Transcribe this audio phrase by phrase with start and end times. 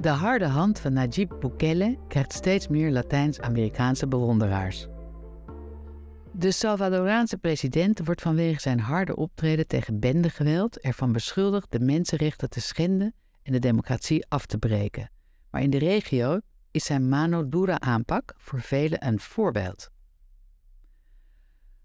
[0.00, 4.86] De harde hand van Najib Bukele krijgt steeds meer Latijns-Amerikaanse bewonderaars.
[6.32, 12.60] De Salvadoraanse president wordt vanwege zijn harde optreden tegen bendegeweld ervan beschuldigd de mensenrechten te
[12.60, 15.10] schenden en de democratie af te breken.
[15.50, 16.40] Maar in de regio
[16.70, 19.90] is zijn mano dura aanpak voor velen een voorbeeld.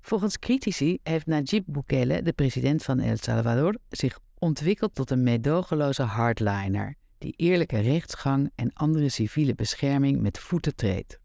[0.00, 6.02] Volgens critici heeft Najib Bukele, de president van El Salvador, zich ontwikkeld tot een meedogenloze
[6.02, 11.20] hardliner die eerlijke rechtsgang en andere civiele bescherming met voeten treedt.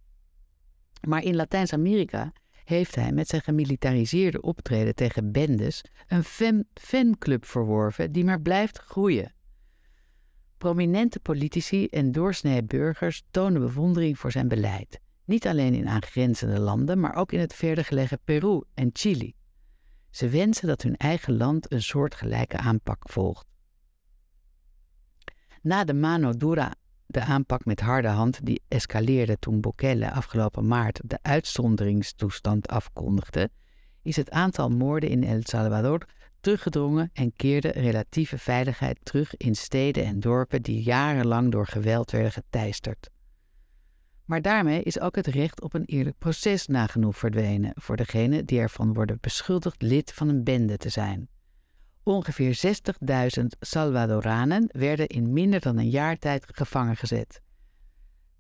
[1.08, 2.34] Maar in Latijns-Amerika
[2.64, 6.24] heeft hij met zijn gemilitariseerde optreden tegen bendes een
[6.74, 9.34] fanclub verworven die maar blijft groeien.
[10.58, 17.00] Prominente politici en doorsnee burgers tonen bewondering voor zijn beleid, niet alleen in aangrenzende landen,
[17.00, 19.36] maar ook in het verder gelegen Peru en Chili.
[20.10, 23.46] Ze wensen dat hun eigen land een soortgelijke aanpak volgt.
[25.68, 31.02] Na de mano dura, de aanpak met harde hand die escaleerde toen Bukele afgelopen maart
[31.04, 33.50] de uitzonderingstoestand afkondigde,
[34.02, 36.06] is het aantal moorden in El Salvador
[36.40, 42.32] teruggedrongen en keerde relatieve veiligheid terug in steden en dorpen die jarenlang door geweld werden
[42.32, 43.10] geteisterd.
[44.26, 48.60] Maar daarmee is ook het recht op een eerlijk proces nagenoeg verdwenen voor degenen die
[48.60, 51.30] ervan worden beschuldigd lid van een bende te zijn.
[52.08, 52.60] Ongeveer
[53.40, 57.42] 60.000 Salvadoranen werden in minder dan een jaar tijd gevangen gezet.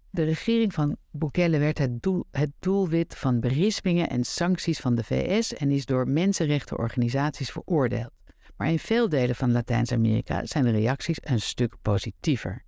[0.10, 5.04] De regering van Bukele werd het, doel, het doelwit van berispingen en sancties van de
[5.04, 8.12] VS en is door mensenrechtenorganisaties veroordeeld.
[8.58, 12.64] Maar in veel delen van Latijns-Amerika zijn de reacties een stuk positiever.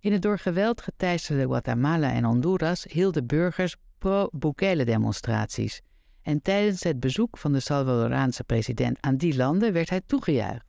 [0.00, 5.82] In het door geweld geteisterde Guatemala en Honduras hielden burgers pro-Bukele-demonstraties.
[6.26, 10.64] En tijdens het bezoek van de Salvadoraanse president aan die landen werd hij toegejuicht.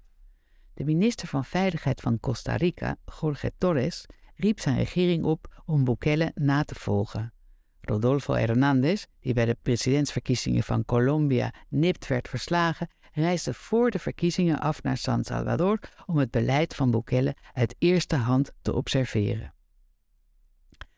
[0.73, 6.31] De minister van Veiligheid van Costa Rica, Jorge Torres, riep zijn regering op om Bukele
[6.35, 7.33] na te volgen.
[7.81, 14.59] Rodolfo Hernández, die bij de presidentsverkiezingen van Colombia nipt werd verslagen, reisde voor de verkiezingen
[14.59, 19.53] af naar San Salvador om het beleid van Bukele uit eerste hand te observeren.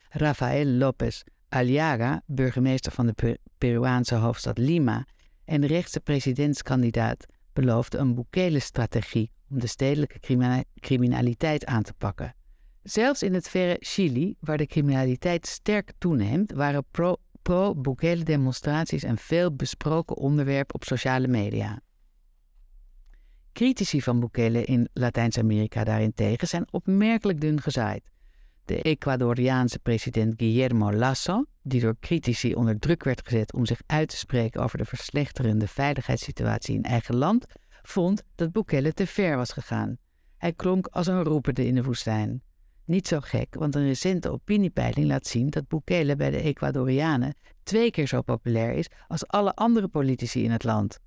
[0.10, 5.06] Rafael López Aliaga, burgemeester van de Peruaanse hoofdstad Lima
[5.46, 10.20] en rechtse presidentskandidaat, beloofde een Bukele-strategie om de stedelijke
[10.80, 12.36] criminaliteit aan te pakken.
[12.84, 16.86] Zelfs in het verre Chili, waar de criminaliteit sterk toeneemt, waren
[17.42, 21.82] pro-Bukele-demonstraties een veel besproken onderwerp op sociale media.
[23.54, 28.04] Critici van Bukele in Latijns-Amerika daarentegen zijn opmerkelijk dun gezaaid.
[28.70, 34.10] De Ecuadoriaanse president Guillermo Lasso, die door critici onder druk werd gezet om zich uit
[34.10, 37.46] te spreken over de verslechterende veiligheidssituatie in eigen land,
[37.82, 39.98] vond dat Bukele te ver was gegaan.
[40.38, 42.42] Hij klonk als een roepende in de woestijn.
[42.86, 47.92] Niet zo gek, want een recente opiniepeiling laat zien dat Bukele bij de Ecuadorianen twee
[47.92, 51.00] keer zo populair is als alle andere politici in het land.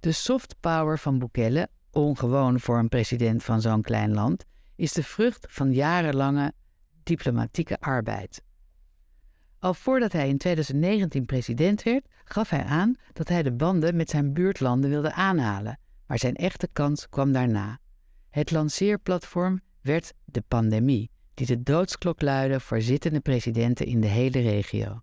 [0.00, 4.44] De soft power van Bukele, ongewoon voor een president van zo'n klein land,
[4.78, 6.52] is de vrucht van jarenlange
[7.02, 8.42] diplomatieke arbeid.
[9.58, 14.10] Al voordat hij in 2019 president werd, gaf hij aan dat hij de banden met
[14.10, 17.78] zijn buurtlanden wilde aanhalen, maar zijn echte kans kwam daarna.
[18.30, 24.40] Het lanceerplatform werd de pandemie, die de doodsklok luidde voor zittende presidenten in de hele
[24.40, 25.02] regio.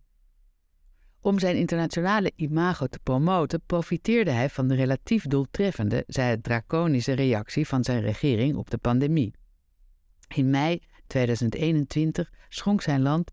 [1.20, 7.14] Om zijn internationale imago te promoten, profiteerde hij van de relatief doeltreffende, zij het draconische
[7.14, 9.34] reactie van zijn regering op de pandemie.
[10.28, 13.32] In mei 2021 schonk zijn land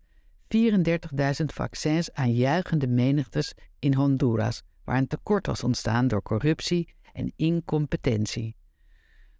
[0.55, 7.33] 34.000 vaccins aan juichende menigtes in Honduras, waar een tekort was ontstaan door corruptie en
[7.35, 8.55] incompetentie.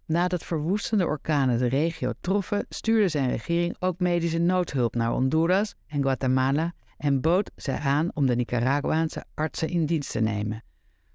[0.06, 6.02] Nadat verwoestende orkanen de regio troffen, stuurde zijn regering ook medische noodhulp naar Honduras en
[6.02, 10.64] Guatemala en bood zij aan om de Nicaraguaanse artsen in dienst te nemen.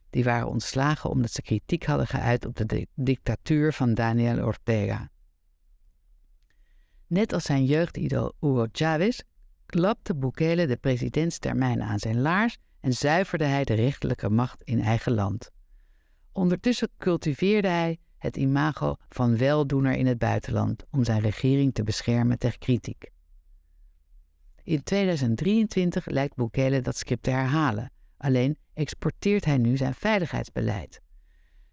[0.10, 5.10] Die waren ontslagen omdat ze kritiek hadden geuit op de dictatuur van Daniel Ortega.
[7.10, 9.20] Net als zijn jeugdidool Hugo Chavez
[9.66, 15.14] klapte Bukele de presidentstermijn aan zijn laars en zuiverde hij de rechterlijke macht in eigen
[15.14, 15.52] land.
[16.32, 22.40] Ondertussen cultiveerde hij het imago van weldoener in het buitenland om zijn regering te beschermen
[22.40, 23.12] tegen kritiek.
[24.64, 31.02] In 2023 lijkt Bukele dat script te herhalen, alleen exporteert hij nu zijn veiligheidsbeleid.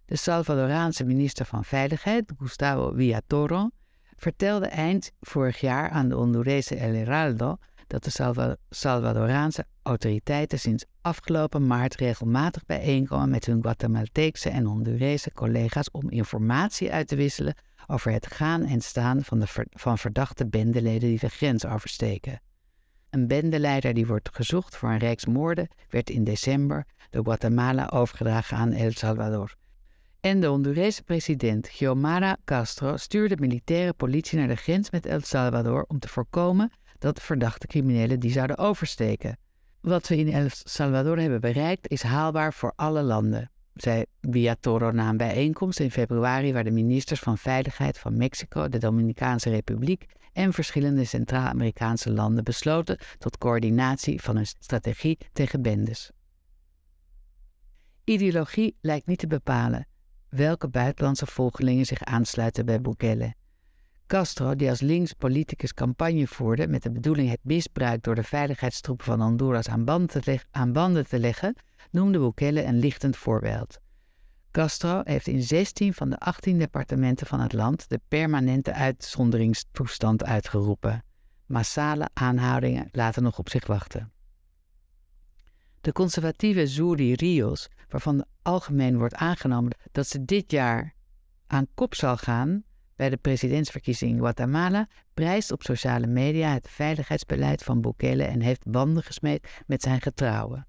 [0.05, 3.71] De Salvadoraanse minister van Veiligheid, Gustavo Villatoro,
[4.17, 11.67] vertelde eind vorig jaar aan de Hondurese El Heraldo dat de Salvadoraanse autoriteiten sinds afgelopen
[11.67, 17.55] maart regelmatig bijeenkomen met hun Guatemalteekse en Hondurese collega's om informatie uit te wisselen
[17.87, 22.41] over het gaan en staan van, de van verdachte bendeleden die de grens oversteken.
[23.11, 28.57] Een bendeleider die wordt gezocht voor een reeks moorden werd in december door Guatemala overgedragen
[28.57, 29.55] aan El Salvador.
[30.27, 35.85] En de Hondurese president Xiomara Castro stuurde militaire politie naar de grens met El Salvador
[35.89, 39.39] om te voorkomen dat verdachte criminelen die zouden oversteken.
[39.81, 44.05] Wat we in El Salvador hebben bereikt is haalbaar voor alle landen, zei
[44.61, 49.51] Toro na een bijeenkomst in februari waar de ministers van Veiligheid van Mexico, de Dominicaanse
[49.51, 56.11] Republiek en verschillende Centraal-Amerikaanse landen besloten tot coördinatie van een strategie tegen bendes.
[58.05, 59.87] Ideologie lijkt niet te bepalen
[60.29, 63.35] welke buitenlandse volgelingen zich aansluiten bij Bukele.
[64.07, 69.05] Castro, die als links politicus campagne voerde met de bedoeling het misbruik door de veiligheidstroepen
[69.05, 70.09] van Honduras aan,
[70.51, 71.57] aan banden te leggen,
[71.91, 73.79] noemde Bukele een lichtend voorbeeld.
[74.51, 81.05] Castro heeft in 16 van de 18 departementen van het land de permanente uitzonderingstoestand uitgeroepen.
[81.47, 84.13] Massale aanhoudingen laten nog op zich wachten.
[85.81, 90.95] De conservatieve Zuri Rios, waarvan algemeen wordt aangenomen dat ze dit jaar
[91.47, 92.65] aan kop zal gaan
[92.97, 98.71] bij de presidentsverkiezing in Guatemala, prijst op sociale media het veiligheidsbeleid van Bukele en heeft
[98.71, 100.67] banden gesmeed met zijn getrouwen.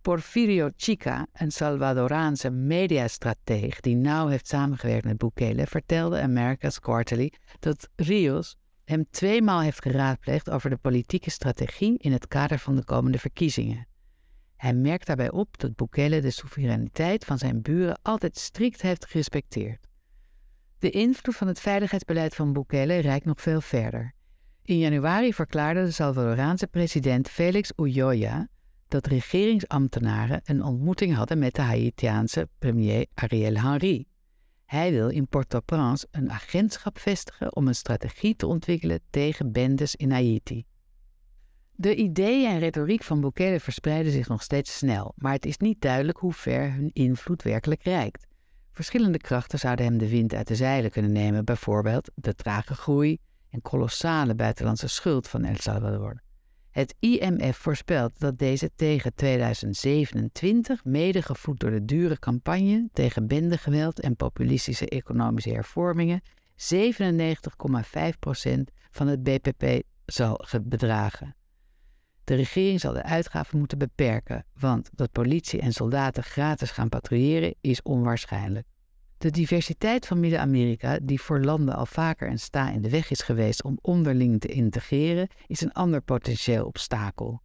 [0.00, 7.88] Porfirio Chica, een Salvadoraanse mediastrateeg die nauw heeft samengewerkt met Bukele, vertelde America's Quarterly dat
[7.96, 13.18] Rios hem tweemaal heeft geraadpleegd over de politieke strategie in het kader van de komende
[13.18, 13.86] verkiezingen.
[14.62, 19.88] Hij merkt daarbij op dat Bukele de soevereiniteit van zijn buren altijd strikt heeft gerespecteerd.
[20.78, 24.14] De invloed van het veiligheidsbeleid van Bukele reikt nog veel verder.
[24.62, 28.48] In januari verklaarde de Salvadoraanse president Felix Ulloa
[28.88, 34.06] dat regeringsambtenaren een ontmoeting hadden met de Haitiaanse premier Ariel Henry.
[34.64, 40.10] Hij wil in Port-au-Prince een agentschap vestigen om een strategie te ontwikkelen tegen bendes in
[40.10, 40.64] Haiti.
[41.72, 45.80] De ideeën en retoriek van Bukele verspreiden zich nog steeds snel, maar het is niet
[45.80, 48.26] duidelijk hoe ver hun invloed werkelijk reikt.
[48.72, 53.18] Verschillende krachten zouden hem de wind uit de zeilen kunnen nemen, bijvoorbeeld de trage groei
[53.50, 56.22] en kolossale buitenlandse schuld van El Salvador.
[56.70, 64.00] Het IMF voorspelt dat deze tegen 2027, mede gevoed door de dure campagne tegen bendegeweld
[64.00, 66.22] en populistische economische hervormingen,
[66.74, 68.60] 97,5%
[68.90, 71.36] van het BPP zal bedragen.
[72.24, 77.54] De regering zal de uitgaven moeten beperken, want dat politie en soldaten gratis gaan patrouilleren
[77.60, 78.66] is onwaarschijnlijk.
[79.18, 83.22] De diversiteit van Midden-Amerika, die voor landen al vaker een sta in de weg is
[83.22, 87.42] geweest om onderling te integreren, is een ander potentieel obstakel.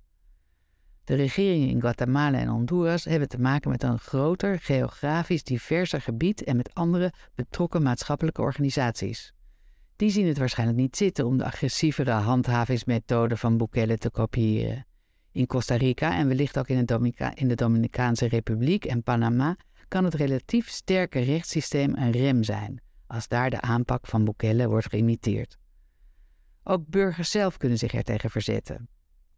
[1.04, 6.44] De regeringen in Guatemala en Honduras hebben te maken met een groter, geografisch diverser gebied
[6.44, 9.34] en met andere betrokken maatschappelijke organisaties.
[9.98, 14.86] Die zien het waarschijnlijk niet zitten om de agressievere handhavingsmethode van Bukele te kopiëren.
[15.32, 19.56] In Costa Rica en wellicht ook in de, in de Dominicaanse Republiek en Panama
[19.88, 24.90] kan het relatief sterke rechtssysteem een rem zijn als daar de aanpak van Bukele wordt
[24.90, 25.58] geïmiteerd.
[26.64, 28.90] Ook burgers zelf kunnen zich ertegen verzetten.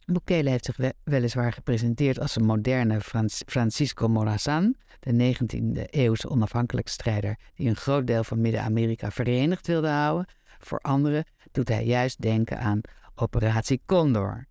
[0.04, 3.00] Bukele heeft zich weliswaar gepresenteerd als een moderne
[3.46, 10.26] Francisco Morazan, de 19e-eeuwse onafhankelijkheidsstrijder die een groot deel van Midden-Amerika verenigd wilde houden.
[10.60, 12.80] Voor anderen doet hij juist denken aan
[13.14, 14.46] Operatie Condor.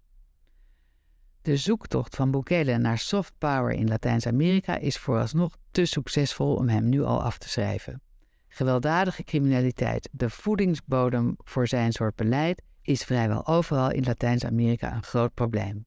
[1.42, 6.90] De zoektocht van Bukele naar soft power in Latijns-Amerika is vooralsnog te succesvol om hem
[6.90, 8.02] nu al af te schrijven.
[8.48, 15.34] Gewelddadige criminaliteit, de voedingsbodem voor zijn soort beleid, is vrijwel overal in Latijns-Amerika een groot
[15.34, 15.86] probleem.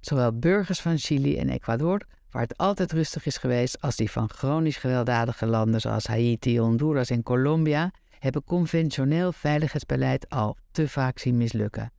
[0.00, 4.30] Zowel burgers van Chili en Ecuador, waar het altijd rustig is geweest, als die van
[4.30, 11.36] chronisch gewelddadige landen zoals Haiti, Honduras en Colombia, hebben conventioneel veiligheidsbeleid al te vaak zien
[11.36, 11.92] mislukken.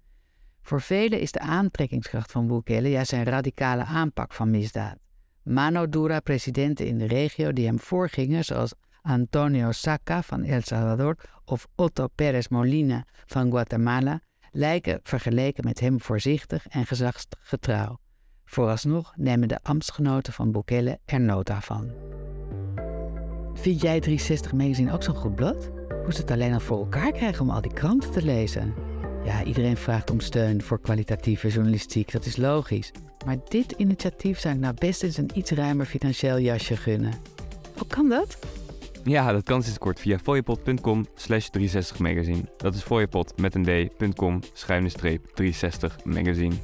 [0.61, 4.97] Voor velen is de aantrekkingskracht van Bukele juist zijn radicale aanpak van misdaad.
[5.43, 11.15] Mano Dura, presidenten in de regio die hem voorgingen, zoals Antonio Saca van El Salvador
[11.45, 14.21] of Otto Pérez Molina van Guatemala,
[14.51, 17.99] lijken vergeleken met hem voorzichtig en gezagsgetrouw.
[18.45, 21.91] Vooralsnog nemen de ambtsgenoten van Bukele er nota van.
[23.53, 25.78] Vind jij 360 Magazine ook zo'n goed blad?
[26.03, 28.73] Hoe ze het alleen al voor elkaar krijgen om al die kranten te lezen?
[29.25, 32.91] Ja, iedereen vraagt om steun voor kwalitatieve journalistiek, dat is logisch.
[33.25, 37.13] Maar dit initiatief zou ik nou best eens een iets ruimer financieel jasje gunnen.
[37.77, 38.37] Hoe kan dat?
[39.03, 42.41] Ja, dat kan sinds kort via fooiepot.com slash 360 magazine.
[42.57, 46.55] Dat is fooiepot met een d.com schuine streep 360 magazine.